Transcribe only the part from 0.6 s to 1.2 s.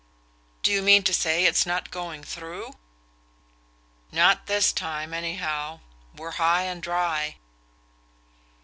"Do you mean to